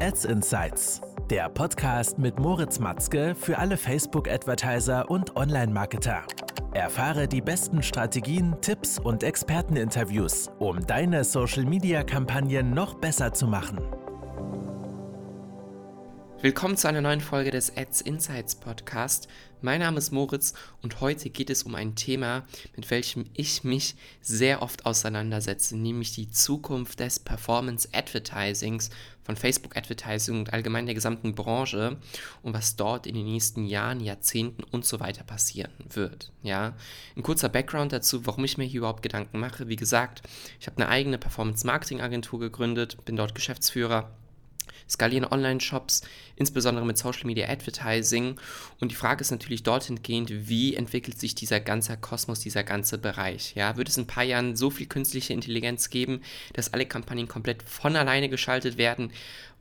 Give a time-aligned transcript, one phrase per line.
[0.00, 6.22] Ads Insights, der Podcast mit Moritz Matzke für alle Facebook-Advertiser und Online-Marketer.
[6.74, 13.78] Erfahre die besten Strategien, Tipps und Experteninterviews, um deine Social-Media-Kampagnen noch besser zu machen.
[16.46, 19.26] Willkommen zu einer neuen Folge des Ads Insights Podcast.
[19.62, 22.44] Mein Name ist Moritz und heute geht es um ein Thema,
[22.76, 28.90] mit welchem ich mich sehr oft auseinandersetze, nämlich die Zukunft des Performance Advertisings
[29.24, 31.96] von Facebook Advertising und allgemein der gesamten Branche
[32.44, 36.30] und was dort in den nächsten Jahren, Jahrzehnten und so weiter passieren wird.
[36.44, 36.76] Ja,
[37.16, 39.66] ein kurzer Background dazu, warum ich mir hier überhaupt Gedanken mache.
[39.66, 40.22] Wie gesagt,
[40.60, 44.12] ich habe eine eigene Performance Marketing Agentur gegründet, bin dort Geschäftsführer
[44.88, 46.02] skalieren Online-Shops,
[46.36, 48.38] insbesondere mit Social Media Advertising.
[48.80, 52.98] Und die Frage ist natürlich dorthin gehend, wie entwickelt sich dieser ganze Kosmos, dieser ganze
[52.98, 53.54] Bereich?
[53.54, 57.28] Ja, wird es in ein paar Jahren so viel künstliche Intelligenz geben, dass alle Kampagnen
[57.28, 59.12] komplett von alleine geschaltet werden?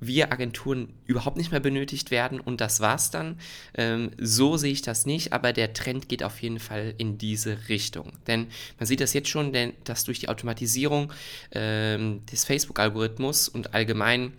[0.00, 3.38] wir Agenturen überhaupt nicht mehr benötigt werden und das war's dann.
[3.74, 7.68] Ähm, so sehe ich das nicht, aber der Trend geht auf jeden Fall in diese
[7.68, 8.12] Richtung.
[8.26, 11.12] Denn man sieht das jetzt schon, denn, dass durch die Automatisierung
[11.52, 14.32] ähm, des Facebook-Algorithmus und allgemein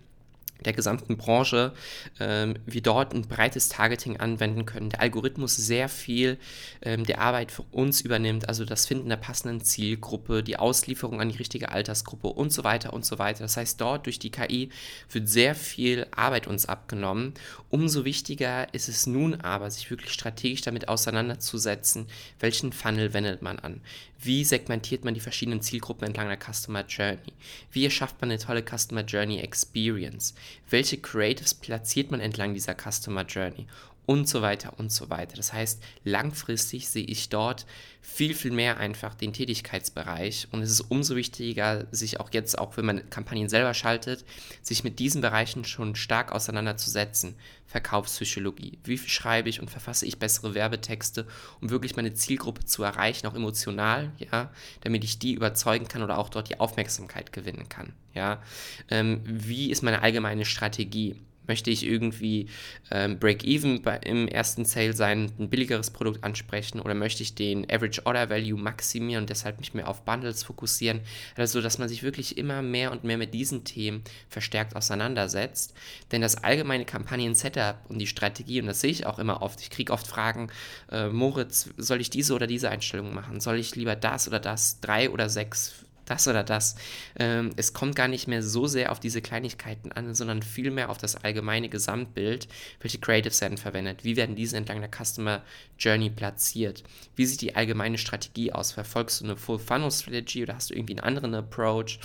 [0.66, 1.74] der gesamten Branche
[2.20, 4.90] ähm, wir dort ein breites Targeting anwenden können.
[4.90, 6.38] Der Algorithmus sehr viel
[6.82, 11.30] ähm, der Arbeit für uns übernimmt, also das Finden der passenden Zielgruppe, die Auslieferung an
[11.30, 13.44] die richtige Altersgruppe und so weiter und so weiter.
[13.44, 14.70] Das heißt, dort durch die KI
[15.12, 17.34] wird sehr viel Arbeit uns abgenommen.
[17.70, 22.08] Umso wichtiger ist es nun aber, sich wirklich strategisch damit auseinanderzusetzen,
[22.40, 23.82] welchen Funnel wendet man an,
[24.22, 27.34] wie segmentiert man die verschiedenen Zielgruppen entlang der Customer Journey,
[27.72, 30.34] wie erschafft man eine tolle Customer Journey Experience,
[30.70, 33.68] welche Creatives platziert man entlang dieser Customer Journey
[34.10, 35.36] und so weiter und so weiter.
[35.36, 37.68] Das heißt, langfristig sehe ich dort
[38.02, 42.76] viel, viel mehr einfach den Tätigkeitsbereich und es ist umso wichtiger, sich auch jetzt, auch
[42.76, 44.26] wenn man Kampagnen selber schaltet,
[44.64, 47.36] sich mit diesen Bereichen schon stark auseinanderzusetzen.
[47.68, 48.80] Verkaufspsychologie.
[48.84, 51.28] Wie schreibe ich und verfasse ich bessere Werbetexte,
[51.62, 54.50] um wirklich meine Zielgruppe zu erreichen, auch emotional, ja,
[54.82, 58.42] damit ich die überzeugen kann oder auch dort die Aufmerksamkeit gewinnen kann, ja.
[58.90, 61.16] Ähm, wie ist meine allgemeine Strategie?
[61.50, 62.48] Möchte ich irgendwie
[62.92, 68.06] ähm, Break-Even im ersten Sale sein, ein billigeres Produkt ansprechen oder möchte ich den Average
[68.06, 71.02] Order Value maximieren und deshalb mich mehr auf Bundles fokussieren?
[71.36, 75.74] Also, dass man sich wirklich immer mehr und mehr mit diesen Themen verstärkt auseinandersetzt.
[76.12, 79.72] Denn das allgemeine Kampagnen-Setup und die Strategie, und das sehe ich auch immer oft, ich
[79.72, 80.52] kriege oft Fragen,
[80.92, 83.40] äh, Moritz, soll ich diese oder diese Einstellung machen?
[83.40, 86.76] Soll ich lieber das oder das, drei oder sechs das oder das.
[87.18, 90.98] Ähm, es kommt gar nicht mehr so sehr auf diese Kleinigkeiten an, sondern vielmehr auf
[90.98, 92.48] das allgemeine Gesamtbild.
[92.82, 94.04] Welche Creatives werden verwendet?
[94.04, 95.44] Wie werden diese entlang der Customer
[95.78, 96.84] Journey platziert?
[97.16, 98.72] Wie sieht die allgemeine Strategie aus?
[98.72, 102.00] Verfolgst du eine Full Funnel Strategy oder hast du irgendwie einen anderen Approach?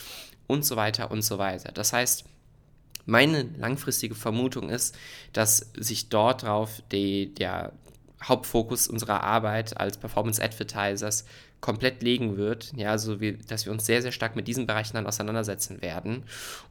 [0.46, 1.72] Und so weiter und so weiter.
[1.72, 2.26] Das heißt,
[3.06, 4.94] meine langfristige Vermutung ist,
[5.32, 7.72] dass sich dort drauf die, der
[8.22, 11.24] Hauptfokus unserer Arbeit als Performance Advertisers
[11.64, 12.74] komplett legen wird.
[12.76, 16.24] Ja, also wir, dass wir uns sehr, sehr stark mit diesen Bereichen dann auseinandersetzen werden.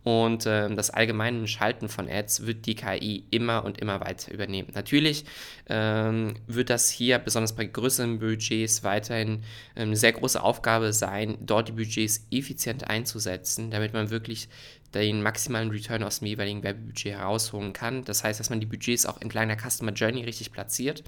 [0.04, 4.70] Und ähm, das allgemeine Schalten von Ads wird die KI immer und immer weiter übernehmen.
[4.76, 5.26] Natürlich
[5.68, 9.42] ähm, wird das hier, besonders bei größeren Budgets, weiterhin
[9.76, 14.48] ähm, eine sehr große Aufgabe sein, dort die Budgets effizient einzusetzen, damit man wirklich
[14.94, 18.04] den maximalen Return aus dem jeweiligen Werbebudget herausholen kann.
[18.06, 21.04] Das heißt, dass man die Budgets auch entlang der Customer Journey richtig platziert.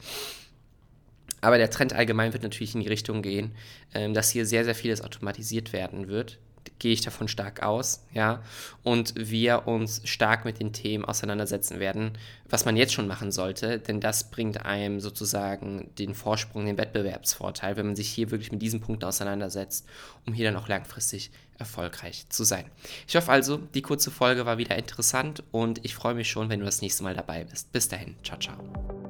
[1.45, 3.51] Aber der Trend allgemein wird natürlich in die Richtung gehen,
[3.93, 6.39] ähm, dass hier sehr, sehr vieles automatisiert werden wird.
[6.79, 8.41] Gehe ich davon stark aus, ja.
[8.81, 12.13] Und wir uns stark mit den Themen auseinandersetzen werden,
[12.49, 17.77] was man jetzt schon machen sollte, denn das bringt einem sozusagen den Vorsprung, den Wettbewerbsvorteil,
[17.77, 19.85] wenn man sich hier wirklich mit diesen Punkten auseinandersetzt,
[20.25, 21.29] um hier dann auch langfristig
[21.59, 22.65] erfolgreich zu sein.
[23.07, 26.59] Ich hoffe also, die kurze Folge war wieder interessant und ich freue mich schon, wenn
[26.59, 27.71] du das nächste Mal dabei bist.
[27.71, 29.04] Bis dahin, ciao, ciao.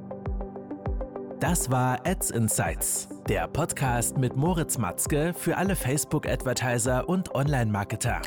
[1.40, 8.22] Das war Ads Insights, der Podcast mit Moritz Matzke für alle Facebook-Advertiser und Online-Marketer.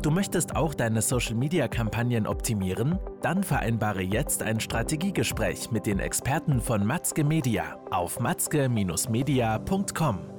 [0.00, 3.00] Du möchtest auch deine Social-Media-Kampagnen optimieren?
[3.20, 10.31] Dann vereinbare jetzt ein Strategiegespräch mit den Experten von Matzke Media auf matzke-media.com.